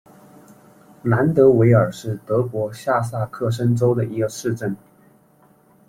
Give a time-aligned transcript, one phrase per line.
[1.03, 4.75] 兰德韦尔是德国下萨克森州的一个市镇。